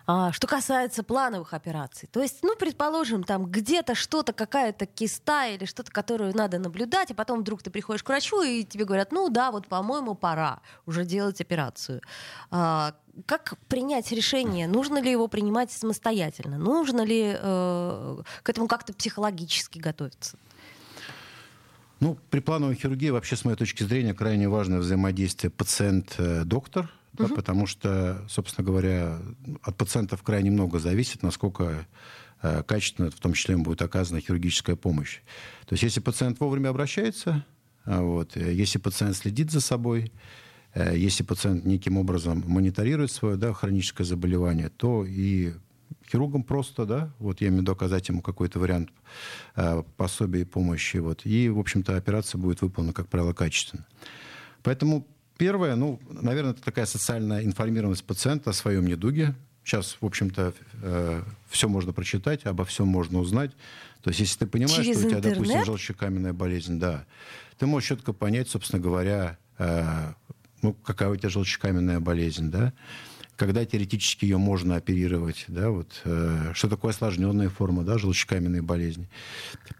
[0.08, 5.66] А, что касается плановых операций, то есть, ну, предположим, там где-то что-то, какая-то киста или
[5.66, 9.30] что-то, которую надо наблюдать, а потом вдруг ты приходишь к врачу, и тебе говорят, ну
[9.30, 12.02] да, вот, по-моему, пора уже делать операцию.
[12.50, 12.94] А,
[13.26, 19.80] как принять решение, нужно ли его принимать самостоятельно, нужно ли э, к этому как-то психологически
[19.80, 20.38] готовиться?
[22.00, 27.36] Ну, при плановой хирургии вообще, с моей точки зрения, крайне важное взаимодействие пациент-доктор, да, угу.
[27.36, 29.20] потому что, собственно говоря,
[29.64, 31.88] от пациентов крайне много зависит, насколько
[32.42, 35.20] э, качественно, в том числе, им будет оказана хирургическая помощь.
[35.66, 37.46] То есть, если пациент вовремя обращается,
[37.86, 40.12] а вот, э, если пациент следит за собой,
[40.74, 45.54] э, если пациент неким образом мониторирует свое да, хроническое заболевание, то и
[46.10, 48.90] хирургом просто, да, вот я имею в виду оказать ему какой-то вариант
[49.56, 53.86] э, пособия и помощи, вот, и, в общем-то, операция будет выполнена, как правило, качественно.
[54.64, 55.08] Поэтому
[55.42, 59.34] Первое, ну, наверное, это такая социальная информированность пациента о своем недуге.
[59.64, 63.50] Сейчас, в общем-то, э, все можно прочитать, обо всем можно узнать.
[64.04, 65.40] То есть, если ты понимаешь, Через что у тебя, интернет?
[65.40, 67.06] допустим, желчекаменная болезнь, да,
[67.58, 70.14] ты можешь четко понять, собственно говоря, э,
[70.62, 72.72] ну, какая у тебя желчекаменная болезнь, да,
[73.42, 79.10] когда теоретически ее можно оперировать, да, вот, э, что такое осложненная форма, да, желчекаменной болезни.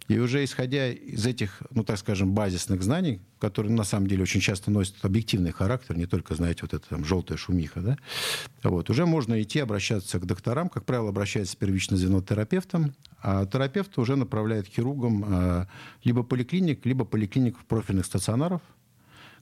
[0.08, 4.42] И уже исходя из этих, ну, так скажем, базисных знаний, которые на самом деле очень
[4.42, 7.98] часто носят объективный характер, не только, знаете, вот эта там желтая шумиха, да,
[8.64, 13.96] вот, уже можно идти обращаться к докторам, как правило, обращается первично звено терапевтом, а терапевт
[14.00, 15.66] уже направляет хирургам э,
[16.04, 18.64] либо поликлиник, либо поликлиник профильных стационаров,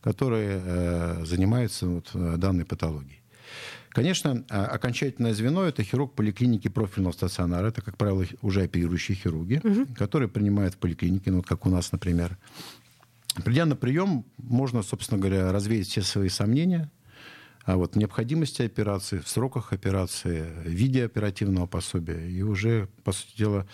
[0.02, 3.19] которые э, занимаются вот, э, данной патологией.
[3.90, 7.68] Конечно, а, окончательное звено– это хирург поликлиники профильного стационара.
[7.68, 9.88] Это, как правило, уже оперирующие хирурги, угу.
[9.96, 12.38] которые принимают в поликлинике, ну, вот как у нас, например.
[13.44, 16.92] Придя на прием, можно, собственно говоря, развеять все свои сомнения
[17.66, 22.30] о вот, необходимости операции, в сроках операции, в виде оперативного пособия.
[22.30, 23.68] И уже, по сути дела,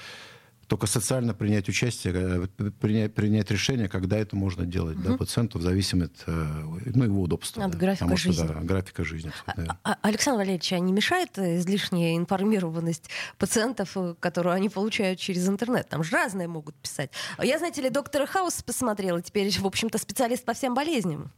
[0.68, 5.10] только социально принять участие, э, принять, принять решение, когда это можно делать угу.
[5.10, 7.64] да, пациенту, в зависимости от э, ну, его удобства.
[7.64, 8.44] От да, графика потому жизни.
[8.44, 9.32] Что, да, графика жизни.
[9.56, 9.78] Да.
[9.84, 15.88] А, Александр Валерьевич, а не мешает излишняя информированность пациентов, э, которую они получают через интернет?
[15.90, 17.12] Там же разные могут писать.
[17.42, 21.32] Я, знаете ли, доктора Хаус посмотрела, теперь, в общем-то, специалист по всем болезням.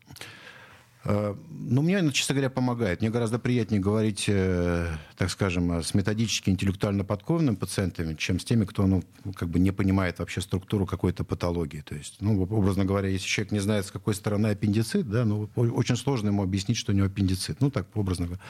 [1.07, 3.01] Э, ну, мне, честно говоря, помогает.
[3.01, 8.65] Мне гораздо приятнее говорить, э, так скажем, с методически интеллектуально подкованными пациентами, чем с теми,
[8.65, 9.03] кто, ну,
[9.35, 11.81] как бы не понимает вообще структуру какой-то патологии.
[11.81, 15.49] То есть, ну, образно говоря, если человек не знает, с какой стороны аппендицит, да, ну,
[15.55, 17.61] очень сложно ему объяснить, что у него аппендицит.
[17.61, 18.41] Ну, так, образно говоря.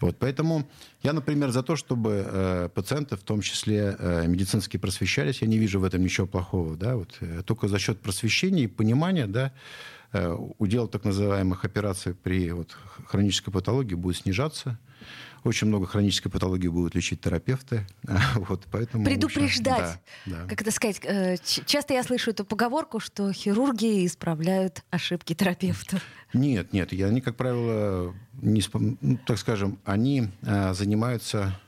[0.00, 0.66] Вот, поэтому
[1.02, 5.42] я, например, за то, чтобы э, пациенты, в том числе э, медицински просвещались.
[5.42, 8.66] Я не вижу в этом ничего плохого, да, вот, э, только за счет просвещения и
[8.66, 9.52] понимания, да, Э,
[10.58, 14.78] удел так называемых операций при вот, хронической патологии будет снижаться.
[15.44, 17.86] Очень много хронической патологии будут лечить терапевты.
[18.36, 19.98] Вот, поэтому Предупреждать.
[20.24, 20.46] Да, да.
[20.48, 21.00] Как это сказать?
[21.04, 26.02] Э, часто я слышу эту поговорку, что хирурги исправляют ошибки терапевтов.
[26.32, 26.92] Нет, нет.
[26.92, 31.58] Они, как правило, не, ну, так скажем, они а, занимаются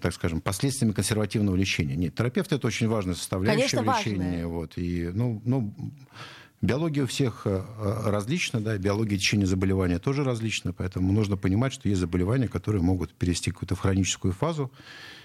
[0.00, 1.94] так скажем, последствиями консервативного лечения.
[1.94, 4.18] Нет, терапевт это очень важная составляющая Конечно, лечения.
[4.18, 4.46] важная.
[4.46, 5.74] Вот, и, ну, ну,
[6.62, 11.72] биология у всех э, э, различна, да, биология течения заболевания тоже различна, поэтому нужно понимать,
[11.72, 14.70] что есть заболевания, которые могут перейти какую-то в хроническую фазу,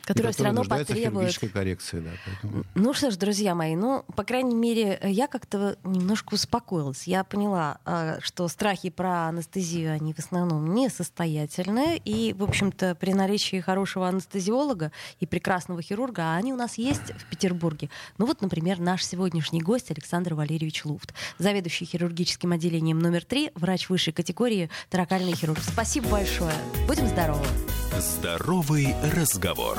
[0.05, 1.99] Которая все равно потребует коррекции.
[1.99, 2.63] Да, поэтому...
[2.75, 7.07] Ну что ж, друзья мои, ну, по крайней мере, я как-то немножко успокоилась.
[7.07, 11.97] Я поняла, а, что страхи про анестезию, они в основном несостоятельные.
[11.97, 17.11] И, в общем-то, при наличии хорошего анестезиолога и прекрасного хирурга, а они у нас есть
[17.17, 17.89] в Петербурге.
[18.17, 23.89] Ну вот, например, наш сегодняшний гость Александр Валерьевич Луфт, заведующий хирургическим отделением номер 3, врач
[23.89, 25.59] высшей категории, таракальный хирург.
[25.59, 26.53] Спасибо большое.
[26.87, 27.45] Будем здоровы.
[27.99, 29.77] Здоровый разговор.